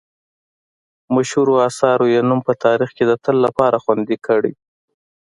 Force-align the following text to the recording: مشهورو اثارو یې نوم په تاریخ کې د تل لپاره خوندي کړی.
مشهورو 1.15 1.53
اثارو 1.67 2.05
یې 2.13 2.21
نوم 2.29 2.39
په 2.47 2.53
تاریخ 2.65 2.89
کې 2.97 3.03
د 3.07 3.13
تل 3.23 3.35
لپاره 3.45 3.77
خوندي 3.83 4.17
کړی. 4.27 4.53